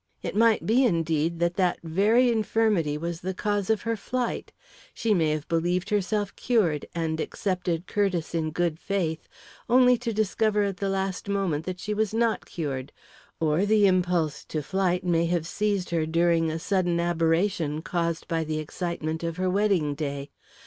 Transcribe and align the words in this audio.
It 0.23 0.35
might 0.35 0.65
be, 0.65 0.83
indeed, 0.83 1.37
that 1.41 1.57
that 1.57 1.77
very 1.83 2.31
infirmity 2.31 2.97
was 2.97 3.21
the 3.21 3.35
cause 3.35 3.69
of 3.69 3.83
her 3.83 3.95
flight. 3.95 4.51
She 4.95 5.13
may 5.13 5.29
have 5.29 5.47
believed 5.47 5.91
herself 5.91 6.35
cured, 6.35 6.87
and 6.95 7.19
accepted 7.19 7.85
Curtiss 7.85 8.33
in 8.33 8.49
good 8.49 8.79
faith, 8.79 9.29
only 9.69 9.99
to 9.99 10.11
discover 10.11 10.63
at 10.63 10.77
the 10.77 10.89
last 10.89 11.29
moment 11.29 11.67
that 11.67 11.79
she 11.79 11.93
was 11.93 12.15
not 12.15 12.47
cured; 12.47 12.91
or 13.39 13.63
the 13.63 13.85
impulse 13.85 14.43
to 14.45 14.63
flight 14.63 15.03
may 15.03 15.27
have 15.27 15.45
seized 15.45 15.91
her 15.91 16.07
during 16.07 16.49
a 16.49 16.57
sudden 16.57 16.99
aberration 16.99 17.83
caused 17.83 18.27
by 18.27 18.43
the 18.43 18.57
excitement 18.57 19.21
of 19.21 19.37
her 19.37 19.51
wedding 19.51 19.93
day. 19.93 20.31